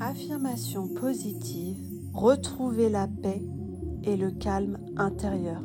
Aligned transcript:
Affirmation 0.00 0.86
positive, 0.86 1.82
retrouver 2.12 2.88
la 2.88 3.08
paix 3.08 3.42
et 4.04 4.16
le 4.16 4.30
calme 4.30 4.78
intérieur. 4.96 5.60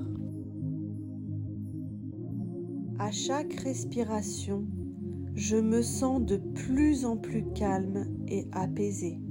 À 2.98 3.12
chaque 3.12 3.54
respiration, 3.54 4.66
je 5.36 5.56
me 5.58 5.84
sens 5.84 6.20
de 6.20 6.38
plus 6.38 7.06
en 7.06 7.16
plus 7.16 7.46
calme 7.54 8.08
et 8.28 8.48
apaisé. 8.52 9.22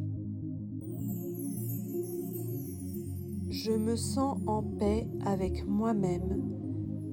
Je 3.50 3.72
me 3.72 3.96
sens 3.96 4.38
en 4.46 4.62
paix 4.62 5.08
avec 5.26 5.66
moi-même, 5.66 6.44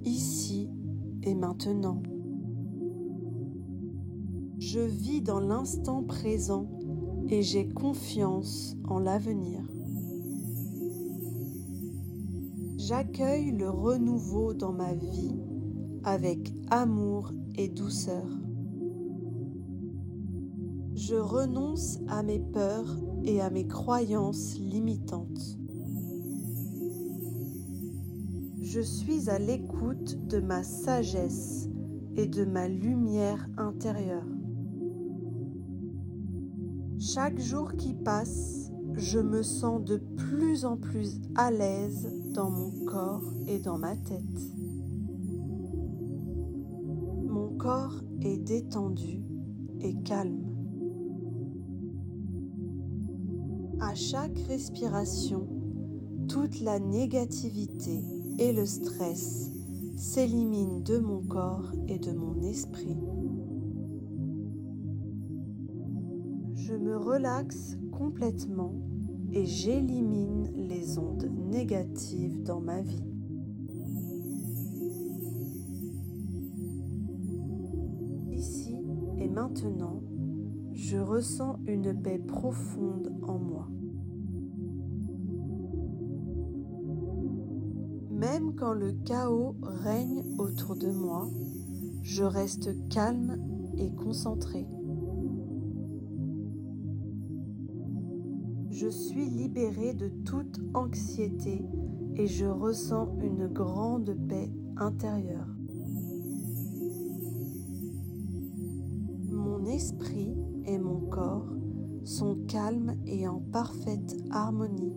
ici 0.06 0.70
et 1.24 1.34
maintenant. 1.34 2.04
Je 4.60 4.80
vis 4.80 5.22
dans 5.22 5.40
l'instant 5.40 6.04
présent 6.04 6.70
et 7.30 7.44
j'ai 7.44 7.68
confiance 7.70 8.76
en 8.88 9.00
l'avenir. 9.00 9.62
J'accueille 12.78 13.52
le 13.52 13.70
renouveau 13.70 14.54
dans 14.54 14.74
ma 14.74 14.96
vie 14.96 15.36
avec 16.04 16.52
amour 16.72 17.32
et 17.56 17.68
douceur. 17.68 18.26
Je 20.96 21.16
renonce 21.16 22.00
à 22.08 22.24
mes 22.24 22.40
peurs 22.40 22.98
et 23.24 23.42
à 23.42 23.50
mes 23.50 23.68
croyances 23.68 24.58
limitantes. 24.58 25.58
Je 28.62 28.82
suis 28.82 29.30
à 29.30 29.40
l'écoute 29.40 30.28
de 30.28 30.40
ma 30.40 30.64
sagesse 30.64 31.70
et 32.16 32.28
de 32.28 32.44
ma 32.44 32.68
lumière 32.68 33.48
intérieure. 33.58 34.39
Chaque 37.02 37.40
jour 37.40 37.72
qui 37.78 37.94
passe, 37.94 38.74
je 38.96 39.20
me 39.20 39.42
sens 39.42 39.82
de 39.86 40.02
plus 40.18 40.66
en 40.66 40.76
plus 40.76 41.22
à 41.34 41.50
l'aise 41.50 42.14
dans 42.34 42.50
mon 42.50 42.72
corps 42.84 43.24
et 43.48 43.58
dans 43.58 43.78
ma 43.78 43.96
tête. 43.96 44.54
Mon 47.26 47.56
corps 47.58 48.04
est 48.20 48.40
détendu 48.40 49.24
et 49.80 49.96
calme. 50.04 50.44
À 53.80 53.96
chaque 53.96 54.38
respiration, 54.50 55.48
toute 56.28 56.60
la 56.60 56.80
négativité 56.80 58.04
et 58.40 58.52
le 58.52 58.66
stress 58.66 59.52
s'éliminent 59.96 60.82
de 60.82 60.98
mon 60.98 61.22
corps 61.22 61.72
et 61.88 61.98
de 61.98 62.12
mon 62.12 62.42
esprit. 62.42 62.98
Je 66.70 66.76
me 66.76 66.96
relaxe 66.98 67.80
complètement 67.92 68.76
et 69.32 69.44
j'élimine 69.44 70.52
les 70.56 71.00
ondes 71.00 71.28
négatives 71.50 72.44
dans 72.44 72.62
ma 72.62 72.84
vie. 72.84 73.12
Ici 78.30 78.78
et 79.18 79.28
maintenant, 79.28 80.04
je 80.74 80.98
ressens 80.98 81.58
une 81.66 82.00
paix 82.00 82.20
profonde 82.20 83.16
en 83.24 83.40
moi. 83.40 83.68
Même 88.12 88.54
quand 88.54 88.74
le 88.74 88.92
chaos 88.92 89.56
règne 89.64 90.24
autour 90.38 90.76
de 90.76 90.92
moi, 90.92 91.28
je 92.04 92.24
reste 92.24 92.88
calme 92.90 93.38
et 93.76 93.92
concentré. 93.92 94.68
Je 98.82 98.88
suis 98.88 99.26
libérée 99.26 99.94
de 99.94 100.08
toute 100.24 100.62
anxiété 100.74 101.62
et 102.16 102.28
je 102.28 102.46
ressens 102.46 103.10
une 103.22 103.48
grande 103.48 104.16
paix 104.30 104.50
intérieure. 104.78 105.50
Mon 109.34 109.66
esprit 109.66 110.34
et 110.64 110.78
mon 110.78 111.02
corps 111.10 111.50
sont 112.06 112.38
calmes 112.48 112.96
et 113.06 113.28
en 113.28 113.42
parfaite 113.52 114.16
harmonie. 114.32 114.96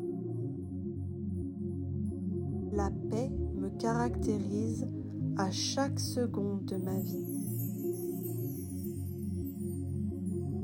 La 2.70 2.92
paix 3.10 3.32
me 3.56 3.68
caractérise 3.80 4.86
à 5.36 5.50
chaque 5.50 5.98
seconde 5.98 6.66
de 6.66 6.76
ma 6.76 7.00
vie. 7.00 7.26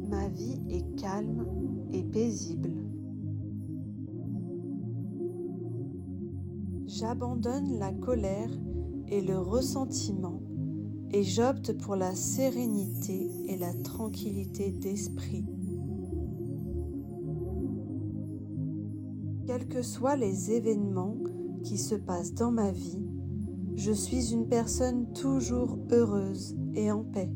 Ma 0.09 0.29
vie 0.29 0.63
est 0.69 0.95
calme 0.95 1.45
et 1.93 2.05
paisible. 2.05 2.88
J'abandonne 6.99 7.79
la 7.79 7.93
colère 7.93 8.51
et 9.07 9.21
le 9.21 9.39
ressentiment 9.39 10.43
et 11.13 11.23
j'opte 11.23 11.79
pour 11.79 11.95
la 11.95 12.13
sérénité 12.17 13.31
et 13.47 13.57
la 13.57 13.73
tranquillité 13.73 14.73
d'esprit. 14.73 15.47
Quels 19.47 19.69
que 19.69 19.83
soient 19.83 20.17
les 20.17 20.51
événements 20.51 21.19
qui 21.63 21.79
se 21.79 21.95
passent 21.95 22.35
dans 22.35 22.51
ma 22.51 22.73
vie, 22.73 23.07
je 23.77 23.93
suis 23.93 24.33
une 24.33 24.49
personne 24.49 25.13
toujours 25.13 25.79
heureuse 25.93 26.57
et 26.75 26.91
en 26.91 27.05
paix. 27.05 27.31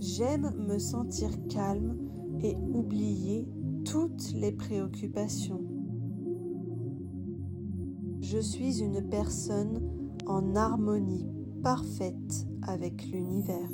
J'aime 0.00 0.52
me 0.68 0.78
sentir 0.78 1.30
calme 1.48 1.96
et 2.42 2.56
oublier 2.74 3.48
toutes 3.86 4.34
les 4.34 4.52
préoccupations. 4.52 5.73
Je 8.26 8.38
suis 8.38 8.80
une 8.80 9.06
personne 9.10 9.86
en 10.26 10.56
harmonie 10.56 11.26
parfaite 11.62 12.46
avec 12.62 13.04
l'univers. 13.08 13.68